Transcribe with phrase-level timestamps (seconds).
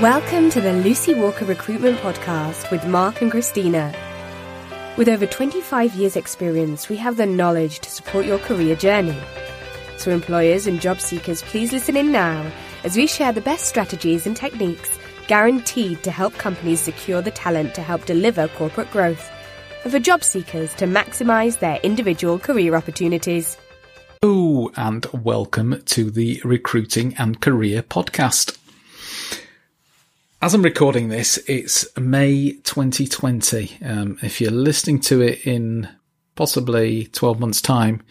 [0.00, 3.94] Welcome to the Lucy Walker Recruitment Podcast with Mark and Christina.
[4.96, 9.20] With over 25 years' experience, we have the knowledge to support your career journey.
[9.98, 12.50] So, employers and job seekers, please listen in now
[12.82, 17.74] as we share the best strategies and techniques guaranteed to help companies secure the talent
[17.74, 19.30] to help deliver corporate growth,
[19.82, 23.58] and for job seekers to maximise their individual career opportunities.
[24.22, 28.59] Hello, and welcome to the Recruiting and Career Podcast.
[30.42, 33.76] As I'm recording this, it's May 2020.
[33.84, 35.86] Um, if you're listening to it in
[36.34, 38.02] possibly 12 months' time,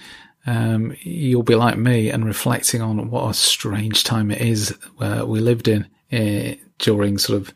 [0.46, 5.26] um, you'll be like me and reflecting on what a strange time it is where
[5.26, 7.52] we lived in uh, during sort of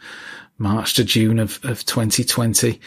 [0.58, 2.82] March to June of, of 2020.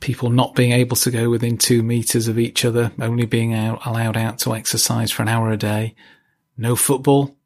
[0.00, 3.86] People not being able to go within two meters of each other, only being out,
[3.86, 5.94] allowed out to exercise for an hour a day,
[6.56, 7.36] no football,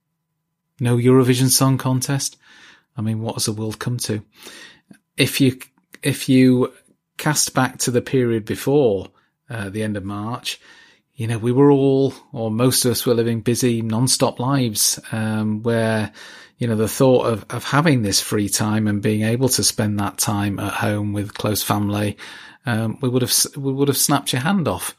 [0.81, 2.39] no Eurovision Song Contest
[2.97, 4.23] I mean, what has the world come to?
[5.17, 5.59] If you,
[6.03, 6.73] if you
[7.17, 9.09] cast back to the period before
[9.49, 10.61] uh, the end of March,
[11.15, 15.62] you know, we were all, or most of us were living busy, non-stop lives, um,
[15.62, 16.11] where,
[16.59, 20.01] you know, the thought of, of having this free time and being able to spend
[20.01, 22.17] that time at home with close family,
[22.65, 24.97] um, we would have, we would have snapped your hand off.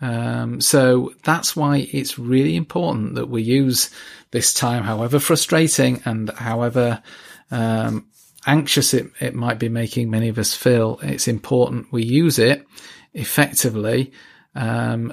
[0.00, 3.90] Um, so that's why it's really important that we use
[4.30, 7.02] this time, however frustrating and however
[7.50, 8.06] um,
[8.46, 12.66] anxious it, it might be making many of us feel, it's important we use it
[13.12, 14.12] effectively
[14.54, 15.12] um,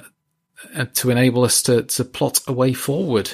[0.74, 3.32] uh, to enable us to, to plot a way forward.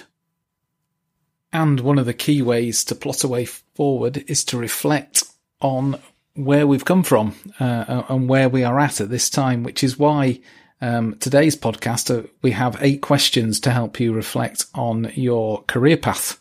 [1.53, 5.25] And one of the key ways to plot a way forward is to reflect
[5.61, 6.01] on
[6.35, 9.99] where we've come from uh, and where we are at at this time, which is
[9.99, 10.41] why
[10.81, 15.97] um, today's podcast uh, we have eight questions to help you reflect on your career
[15.97, 16.41] path.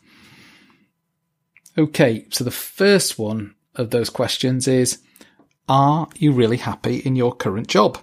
[1.75, 4.99] Okay, so the first one of those questions is
[5.67, 7.97] Are you really happy in your current job?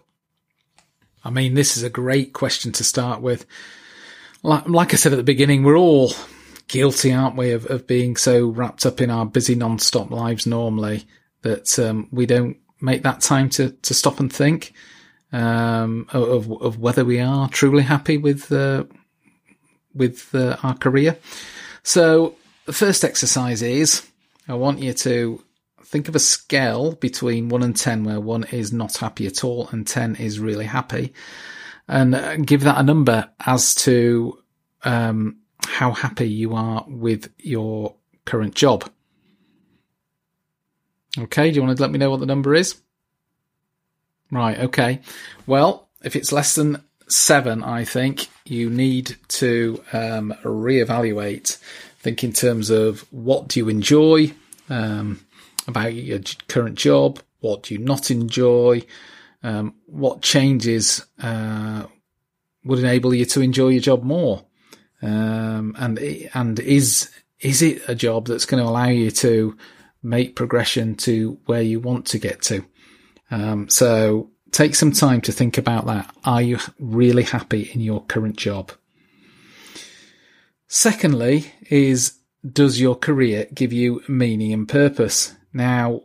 [1.25, 3.47] I mean, this is a great question to start with.
[4.43, 6.13] Like, like I said at the beginning, we're all
[6.67, 11.07] guilty, aren't we, of, of being so wrapped up in our busy non-stop lives normally
[11.43, 14.73] that um, we don't make that time to, to stop and think
[15.33, 18.85] um, of, of whether we are truly happy with uh,
[19.95, 21.19] with uh, our career.
[21.83, 22.35] So
[22.67, 24.07] the first exercise is
[24.49, 25.43] I want you to
[25.85, 29.69] think of a scale between 1 and 10 where 1 is not happy at all
[29.73, 31.13] and 10 is really happy
[31.89, 34.39] and uh, give that a number as to
[34.85, 37.95] um, how happy you are with your
[38.25, 38.89] current job.
[41.19, 42.81] Okay, do you want to let me know what the number is?
[44.31, 45.01] Right, okay.
[45.47, 51.59] Well, if it's less than seven, I think you need to um, reevaluate
[52.01, 54.33] Think in terms of what do you enjoy
[54.69, 55.21] um,
[55.67, 58.83] about your current job, what do you not enjoy,
[59.43, 61.85] um, what changes uh,
[62.65, 64.45] would enable you to enjoy your job more,
[65.03, 65.99] um, and
[66.35, 69.57] and is is it a job that's going to allow you to
[70.03, 72.65] make progression to where you want to get to?
[73.31, 76.15] Um, so take some time to think about that.
[76.25, 78.73] Are you really happy in your current job?
[80.73, 82.13] Secondly, is
[82.49, 85.35] does your career give you meaning and purpose?
[85.53, 86.03] Now,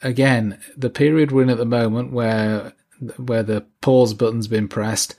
[0.00, 2.72] again, the period we're in at the moment where
[3.18, 5.14] where the pause button's been pressed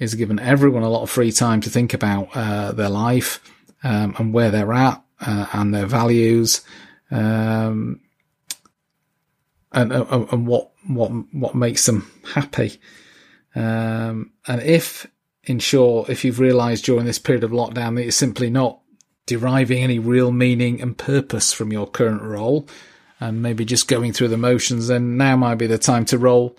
[0.00, 3.40] is given everyone a lot of free time to think about uh, their life
[3.84, 6.62] um, and where they're at uh, and their values
[7.12, 8.00] um,
[9.70, 12.80] and, uh, and what what what makes them happy.
[13.54, 15.06] Um, and if
[15.58, 18.80] short, if you've realised during this period of lockdown that you're simply not
[19.26, 22.68] deriving any real meaning and purpose from your current role,
[23.20, 26.56] and maybe just going through the motions, then now might be the time to roll.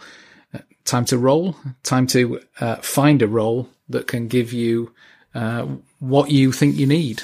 [0.54, 1.56] Uh, time to roll.
[1.84, 4.92] Time to uh, find a role that can give you
[5.34, 5.68] uh,
[6.00, 7.22] what you think you need.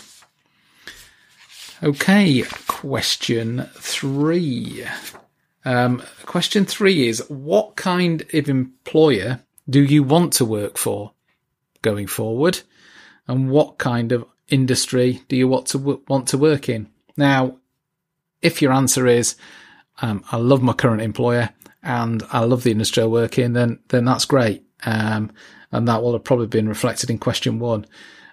[1.81, 4.85] Okay, question three.
[5.65, 11.13] Um, question three is what kind of employer do you want to work for?
[11.81, 12.61] Going forward?
[13.27, 16.89] And what kind of industry do you want to w- want to work in?
[17.17, 17.57] Now,
[18.41, 19.35] if your answer is,
[20.01, 21.49] um, I love my current employer
[21.83, 24.63] and I love the industry I work in, then then that's great.
[24.83, 25.31] Um,
[25.71, 27.85] and that will have probably been reflected in question one.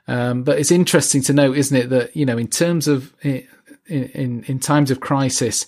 [0.09, 3.47] Um, but it's interesting to note, isn't it, that you know, in terms of in
[3.87, 5.67] in, in times of crisis,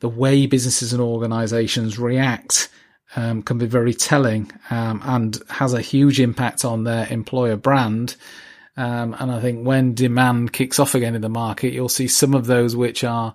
[0.00, 2.68] the way businesses and organisations react
[3.16, 8.16] um, can be very telling um, and has a huge impact on their employer brand.
[8.76, 12.34] Um, and I think when demand kicks off again in the market, you'll see some
[12.34, 13.34] of those which are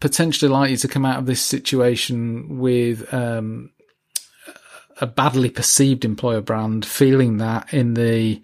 [0.00, 3.70] potentially likely to come out of this situation with um,
[5.00, 8.40] a badly perceived employer brand, feeling that in the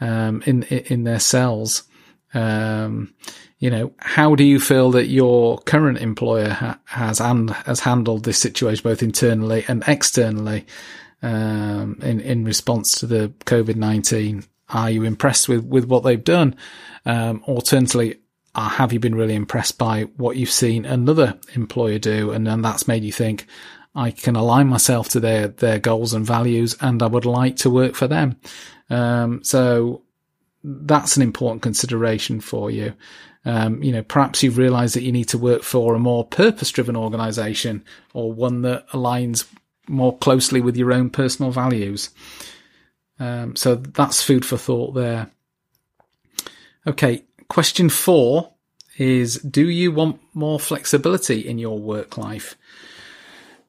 [0.00, 1.84] um, in in their cells.
[2.34, 3.14] Um,
[3.58, 8.24] you know, how do you feel that your current employer ha- has and has handled
[8.24, 10.66] this situation both internally and externally
[11.22, 14.44] um, in in response to the COVID nineteen?
[14.70, 16.56] Are you impressed with with what they've done?
[17.04, 18.20] Um, alternatively,
[18.54, 22.62] uh, have you been really impressed by what you've seen another employer do, and then
[22.62, 23.46] that's made you think,
[23.94, 27.70] I can align myself to their their goals and values, and I would like to
[27.70, 28.36] work for them.
[28.88, 30.02] Um, so
[30.62, 32.94] that's an important consideration for you.
[33.44, 36.96] Um, you know, perhaps you've realised that you need to work for a more purpose-driven
[36.96, 39.46] organisation or one that aligns
[39.88, 42.10] more closely with your own personal values.
[43.18, 45.30] Um, so that's food for thought there.
[46.86, 48.52] Okay, question four
[48.98, 52.56] is: Do you want more flexibility in your work life?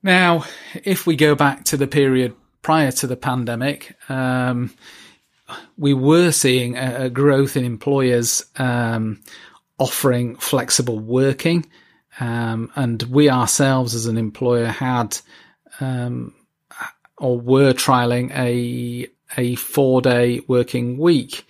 [0.03, 0.45] Now,
[0.83, 4.73] if we go back to the period prior to the pandemic, um,
[5.77, 9.21] we were seeing a, a growth in employers um,
[9.77, 11.65] offering flexible working,
[12.19, 15.17] um, and we ourselves as an employer had
[15.79, 16.33] um,
[17.17, 19.07] or were trialing a
[19.37, 21.45] a four day working week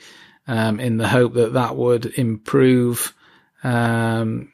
[0.48, 3.13] um, in the hope that that would improve
[3.63, 4.51] um,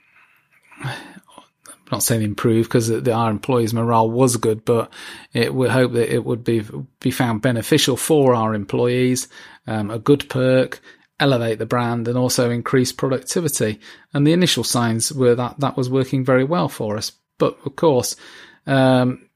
[1.92, 4.92] not saying improve because our employees' morale was good, but
[5.34, 6.64] it would hope that it would be
[7.00, 9.28] be found beneficial for our employees,
[9.68, 10.82] um, a good perk,
[11.20, 13.80] elevate the brand, and also increase productivity.
[14.14, 17.12] And the initial signs were that that was working very well for us.
[17.38, 18.16] But of course,
[18.66, 19.28] um,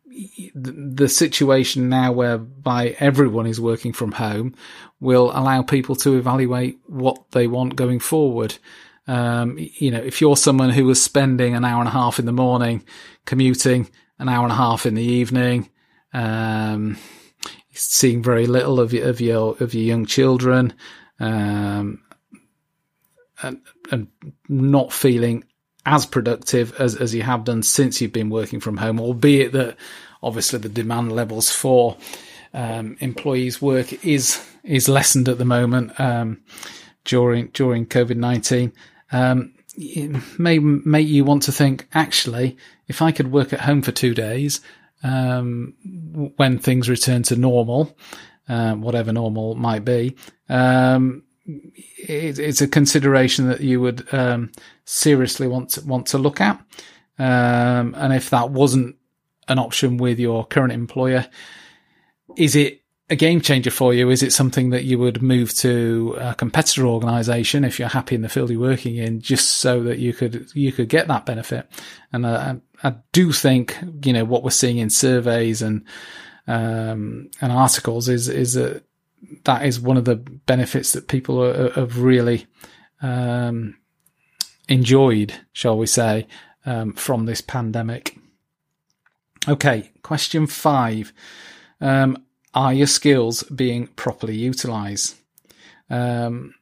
[0.54, 4.56] the situation now whereby everyone is working from home
[5.00, 8.58] will allow people to evaluate what they want going forward.
[9.08, 12.26] Um, you know, if you're someone who was spending an hour and a half in
[12.26, 12.86] the morning
[13.26, 13.90] commuting,
[14.20, 15.70] an hour and a half in the evening,
[16.14, 16.98] um,
[17.74, 20.74] seeing very little of your, of your, of your young children,
[21.20, 22.02] um,
[23.42, 23.62] and,
[23.92, 24.08] and
[24.48, 25.44] not feeling
[25.86, 29.78] as productive as, as you have done since you've been working from home, albeit that
[30.22, 31.98] obviously the demand levels for
[32.54, 36.40] um, employees' work is is lessened at the moment um,
[37.04, 38.74] during during COVID nineteen
[39.12, 39.54] um,
[40.38, 42.58] may make you want to think, actually,
[42.88, 44.62] if I could work at home for two days,
[45.04, 45.74] um,
[46.36, 47.98] when things return to normal,
[48.50, 50.16] uh, whatever normal might be,
[50.50, 54.52] um, it, it's a consideration that you would um,
[54.86, 56.62] seriously want to, want to look at.
[57.18, 58.96] Um, and if that wasn't
[59.48, 61.28] an option with your current employer,
[62.36, 62.81] is it
[63.12, 64.10] a game changer for you?
[64.10, 68.22] Is it something that you would move to a competitor organization if you're happy in
[68.22, 71.70] the field you're working in, just so that you could you could get that benefit?
[72.14, 75.84] And uh, I, do think you know what we're seeing in surveys and
[76.48, 78.86] um, and articles is is that
[79.44, 82.48] that is one of the benefits that people are, have really
[83.02, 83.78] um,
[84.70, 86.28] enjoyed, shall we say,
[86.66, 88.18] um, from this pandemic.
[89.50, 91.12] Okay, question five.
[91.82, 95.16] Um, are your skills being properly utilized?
[95.90, 96.56] Um,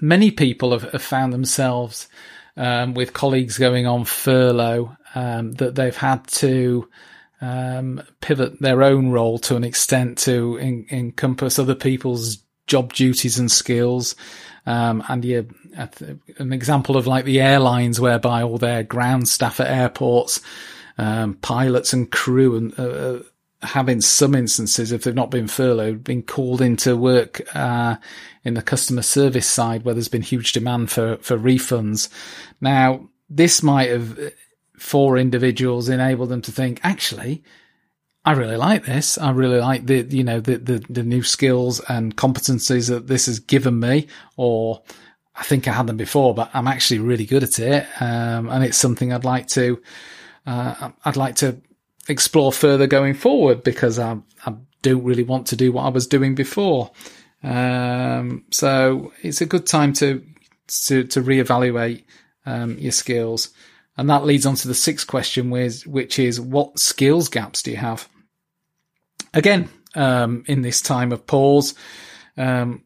[0.00, 2.08] many people have, have found themselves
[2.56, 6.88] um, with colleagues going on furlough um, that they've had to
[7.40, 13.38] um, pivot their own role to an extent to in, encompass other people's job duties
[13.38, 14.14] and skills.
[14.66, 15.48] Um, and you,
[16.38, 20.40] an example of like the airlines whereby all their ground staff at airports,
[20.98, 23.20] um, pilots and crew and uh,
[23.62, 27.96] have in some instances, if they've not been furloughed, been called into work uh,
[28.44, 32.08] in the customer service side where there's been huge demand for for refunds.
[32.60, 34.32] Now, this might have
[34.78, 37.42] for individuals enabled them to think, actually,
[38.24, 39.18] I really like this.
[39.18, 43.26] I really like the you know the the, the new skills and competencies that this
[43.26, 44.82] has given me, or
[45.34, 48.62] I think I had them before, but I'm actually really good at it, um, and
[48.64, 49.82] it's something I'd like to.
[50.46, 51.60] Uh, I'd like to
[52.08, 56.06] explore further going forward because I, I don't really want to do what I was
[56.06, 56.90] doing before.
[57.42, 60.24] Um, so it's a good time to
[60.86, 62.04] to, to reevaluate
[62.44, 63.50] um, your skills,
[63.96, 67.70] and that leads on to the sixth question, which, which is what skills gaps do
[67.70, 68.06] you have?
[69.32, 71.74] Again, um, in this time of pause,
[72.36, 72.82] um,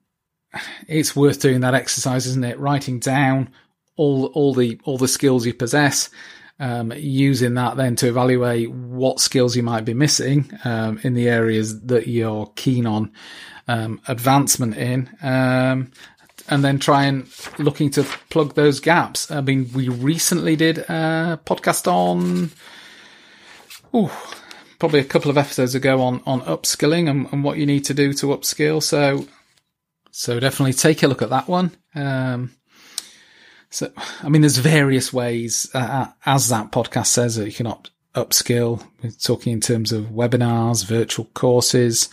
[0.87, 2.59] it's worth doing that exercise, isn't it?
[2.59, 3.51] Writing down
[3.97, 6.09] all all the all the skills you possess
[6.63, 11.29] um, using that then to evaluate what skills you might be missing um, in the
[11.29, 13.11] areas that you're keen on
[13.67, 15.91] um, advancement in, um,
[16.49, 17.29] and then try and
[17.59, 19.29] looking to plug those gaps.
[19.29, 22.53] I mean, we recently did a podcast on,
[23.93, 24.11] ooh,
[24.79, 27.95] probably a couple of episodes ago on, on upskilling and, and what you need to
[27.95, 28.81] do to upskill.
[28.81, 29.27] So,
[30.13, 31.73] so definitely take a look at that one.
[31.97, 32.55] Um,
[33.73, 33.91] so,
[34.23, 38.87] I mean, there's various ways, uh, as that podcast says, that you can up, upskill.
[39.03, 42.11] We're talking in terms of webinars, virtual courses,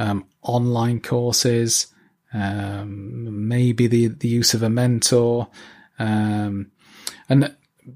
[0.00, 1.86] um, online courses,
[2.34, 5.46] um, maybe the, the use of a mentor.
[6.00, 6.72] Um,
[7.28, 7.54] and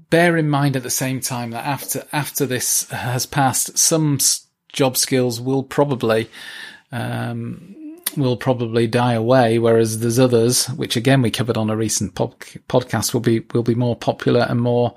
[0.09, 4.19] bear in mind at the same time that after, after this has passed, some
[4.71, 6.29] job skills will probably,
[6.93, 7.75] um,
[8.17, 12.39] will probably die away, whereas there's others, which again we covered on a recent pod-
[12.67, 14.95] podcast, will be will be more popular and more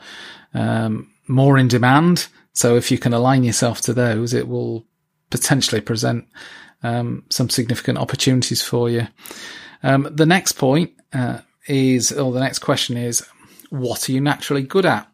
[0.54, 2.28] um, more in demand.
[2.52, 4.86] So if you can align yourself to those, it will
[5.30, 6.26] potentially present
[6.82, 9.08] um, some significant opportunities for you.
[9.82, 13.26] Um, the next point uh, is, or the next question is,
[13.70, 15.08] what are you naturally good at?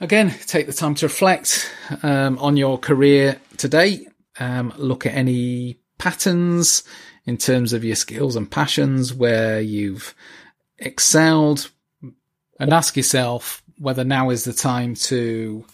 [0.00, 1.70] Again, take the time to reflect
[2.02, 4.06] um, on your career today.
[4.38, 6.82] Um, look at any patterns
[7.26, 10.14] in terms of your skills and passions where you've
[10.78, 11.70] excelled
[12.58, 15.64] and ask yourself whether now is the time to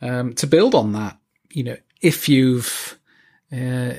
[0.00, 1.18] um, to build on that.
[1.50, 2.98] You know if you've
[3.52, 3.94] uh,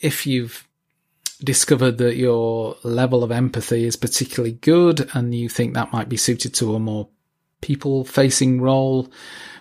[0.00, 0.68] if you've
[1.42, 6.16] discovered that your level of empathy is particularly good and you think that might be
[6.16, 7.08] suited to a more
[7.60, 9.10] people facing role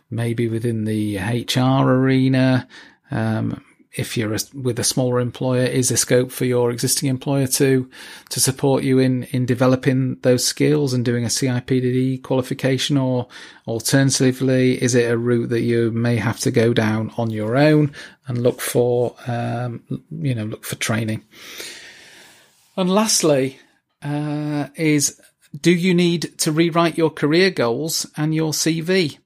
[0.10, 2.68] maybe within the HR arena
[3.12, 3.64] um,
[3.98, 7.90] if you're a, with a smaller employer, is there scope for your existing employer to
[8.30, 13.28] to support you in in developing those skills and doing a CIPD qualification, or
[13.68, 17.92] alternatively, is it a route that you may have to go down on your own
[18.28, 21.24] and look for um, you know look for training?
[22.76, 23.60] And lastly,
[24.04, 25.20] uh, is
[25.60, 29.18] do you need to rewrite your career goals and your CV?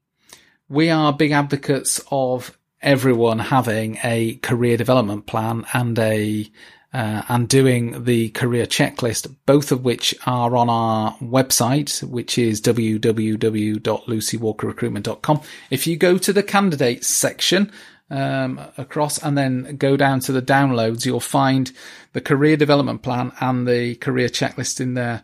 [0.69, 6.50] We are big advocates of everyone having a career development plan and a
[6.93, 12.59] uh, and doing the career checklist, both of which are on our website, which is
[12.61, 15.41] www.lucywalkerrecruitment.com.
[15.69, 17.71] If you go to the candidates section
[18.09, 21.71] um, across and then go down to the downloads, you'll find
[22.11, 25.23] the career development plan and the career checklist in there.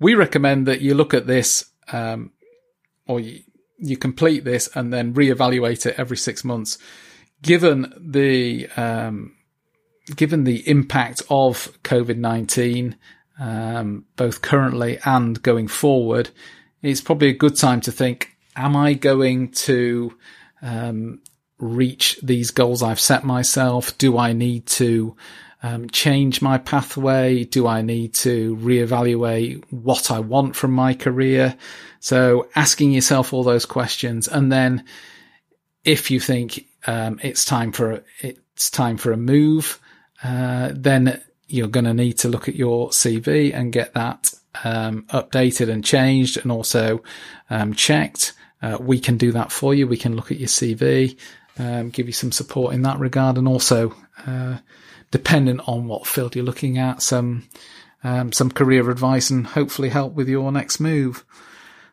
[0.00, 2.32] We recommend that you look at this, um,
[3.06, 3.42] or you,
[3.78, 6.78] you complete this and then reevaluate it every six months.
[7.42, 9.34] Given the um,
[10.16, 12.96] given the impact of COVID nineteen,
[13.38, 16.30] um, both currently and going forward,
[16.82, 20.16] it's probably a good time to think: Am I going to
[20.62, 21.20] um,
[21.58, 23.96] reach these goals I've set myself?
[23.98, 25.16] Do I need to
[25.64, 27.44] um, change my pathway?
[27.44, 31.56] Do I need to reevaluate what I want from my career?
[32.00, 34.84] So asking yourself all those questions, and then
[35.82, 39.80] if you think um, it's time for it's time for a move,
[40.22, 45.04] uh, then you're going to need to look at your CV and get that um,
[45.08, 47.02] updated and changed, and also
[47.48, 48.34] um, checked.
[48.60, 49.86] Uh, we can do that for you.
[49.86, 51.18] We can look at your CV,
[51.58, 53.94] um, give you some support in that regard, and also
[54.26, 54.58] uh,
[55.14, 57.44] dependent on what field you're looking at, some
[58.02, 61.24] um, some career advice and hopefully help with your next move.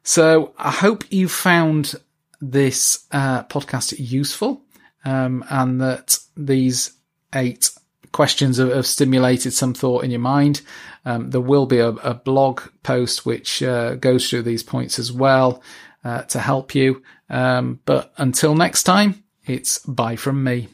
[0.01, 1.93] So I hope you found
[2.41, 4.63] this uh, podcast useful
[5.05, 6.93] um, and that these
[7.35, 7.69] eight
[8.11, 10.61] questions have, have, stimulated some thought in your mind.
[11.05, 15.11] Um, there will be a, a blog post which uh, goes through these points as
[15.11, 15.61] well
[16.03, 17.03] uh, to help you.
[17.29, 20.67] Um, but until next time, it's bye from me.